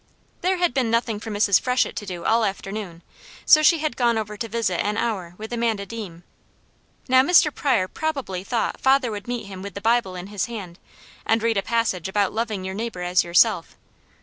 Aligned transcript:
There 0.41 0.57
had 0.57 0.73
been 0.73 0.89
nothing 0.89 1.19
for 1.19 1.29
Mrs. 1.29 1.61
Freshett 1.61 1.93
to 1.97 2.07
do 2.07 2.25
all 2.25 2.43
afternoon, 2.43 3.03
so 3.45 3.61
she 3.61 3.77
had 3.77 3.95
gone 3.95 4.17
over 4.17 4.35
to 4.35 4.47
visit 4.47 4.83
an 4.83 4.97
hour 4.97 5.35
with 5.37 5.53
Amanda 5.53 5.85
Deam. 5.85 6.23
Now 7.07 7.21
Mr. 7.21 7.53
Pryor 7.53 7.87
probably 7.87 8.43
thought 8.43 8.81
father 8.81 9.11
would 9.11 9.27
meet 9.27 9.45
him 9.45 9.61
with 9.61 9.75
the 9.75 9.79
Bible 9.79 10.15
in 10.15 10.25
his 10.33 10.45
hand, 10.45 10.79
and 11.23 11.43
read 11.43 11.57
a 11.57 11.61
passage 11.61 12.09
about 12.09 12.33
loving 12.33 12.65
your 12.65 12.73
neighbour 12.73 13.03
as 13.03 13.23
yourself. 13.23 13.77